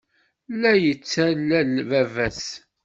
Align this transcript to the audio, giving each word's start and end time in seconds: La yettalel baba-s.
La 0.61 0.71
yettalel 0.83 1.73
baba-s. 1.89 2.43